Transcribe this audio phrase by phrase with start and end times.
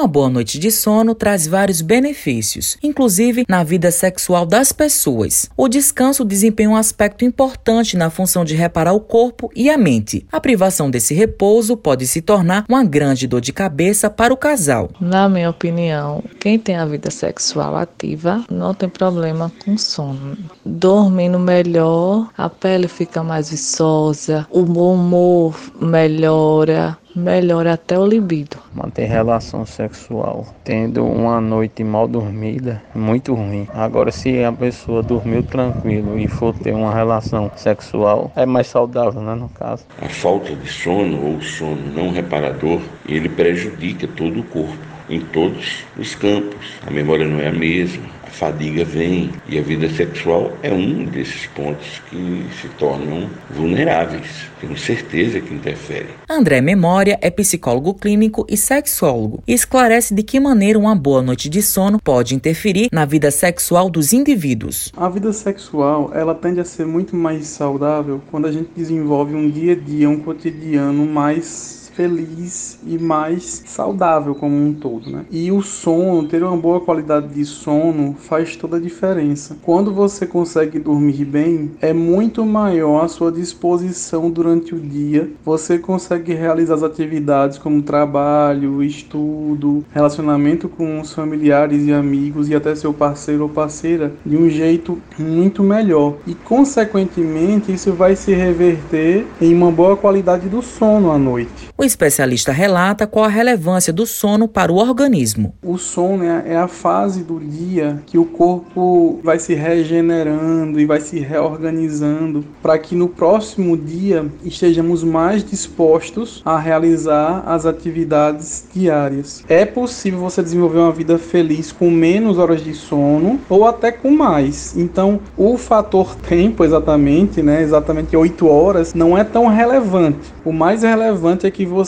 [0.00, 5.50] Uma boa noite de sono traz vários benefícios, inclusive na vida sexual das pessoas.
[5.54, 10.26] O descanso desempenha um aspecto importante na função de reparar o corpo e a mente.
[10.32, 14.88] A privação desse repouso pode se tornar uma grande dor de cabeça para o casal.
[14.98, 20.34] Na minha opinião, quem tem a vida sexual ativa não tem problema com sono.
[20.64, 28.56] Dormindo melhor, a pele fica mais viçosa, o bom humor melhora, melhora até o libido.
[28.74, 33.66] Manter relação sexual tendo uma noite mal dormida é muito ruim.
[33.74, 39.20] Agora, se a pessoa dormiu tranquilo e for ter uma relação sexual, é mais saudável,
[39.20, 39.84] né, no caso.
[40.00, 45.84] A falta de sono ou sono não reparador, ele prejudica todo o corpo em todos
[45.98, 46.66] os campos.
[46.86, 51.04] A memória não é a mesma, a fadiga vem e a vida sexual é um
[51.04, 54.48] desses pontos que se tornam vulneráveis.
[54.60, 56.06] Tenho certeza que interfere.
[56.28, 61.48] André Memória é psicólogo clínico e sexólogo e esclarece de que maneira uma boa noite
[61.48, 64.92] de sono pode interferir na vida sexual dos indivíduos.
[64.96, 69.50] A vida sexual, ela tende a ser muito mais saudável quando a gente desenvolve um
[69.50, 75.26] dia a dia, um cotidiano mais feliz e mais saudável como um todo, né?
[75.30, 79.58] E o sono, ter uma boa qualidade de sono faz toda a diferença.
[79.62, 85.30] Quando você consegue dormir bem, é muito maior a sua disposição durante o dia.
[85.44, 92.54] Você consegue realizar as atividades como trabalho, estudo, relacionamento com os familiares e amigos e
[92.54, 96.16] até seu parceiro ou parceira de um jeito muito melhor.
[96.26, 101.68] E consequentemente, isso vai se reverter em uma boa qualidade do sono à noite.
[101.90, 105.54] Especialista relata qual a relevância do sono para o organismo.
[105.62, 111.00] O sono é a fase do dia que o corpo vai se regenerando e vai
[111.00, 119.44] se reorganizando para que no próximo dia estejamos mais dispostos a realizar as atividades diárias.
[119.48, 124.10] É possível você desenvolver uma vida feliz com menos horas de sono ou até com
[124.10, 124.76] mais.
[124.76, 130.32] Então, o fator tempo exatamente, né, exatamente 8 horas, não é tão relevante.
[130.44, 131.79] O mais relevante é que você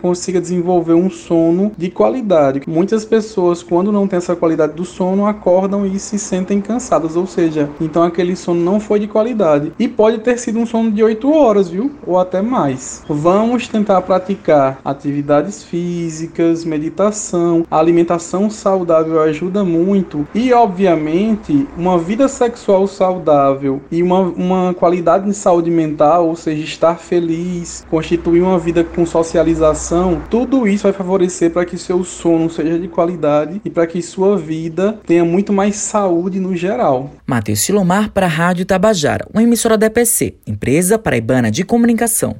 [0.00, 2.62] consiga desenvolver um sono de qualidade.
[2.66, 7.26] Muitas pessoas, quando não tem essa qualidade do sono, acordam e se sentem cansadas, ou
[7.26, 9.72] seja, então aquele sono não foi de qualidade.
[9.78, 11.92] E pode ter sido um sono de 8 horas, viu?
[12.06, 13.02] Ou até mais.
[13.08, 22.86] Vamos tentar praticar atividades físicas, meditação, alimentação saudável ajuda muito e, obviamente, uma vida sexual
[22.86, 28.84] saudável e uma, uma qualidade de saúde mental, ou seja, estar feliz, constituir uma vida
[28.84, 33.86] com socialização, tudo isso vai favorecer para que seu sono seja de qualidade e para
[33.86, 37.10] que sua vida tenha muito mais saúde no geral.
[37.26, 42.36] Matheus Silomar para a Rádio Tabajara, uma emissora da EPC, empresa paraibana de comunicação.